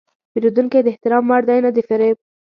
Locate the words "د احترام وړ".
0.83-1.41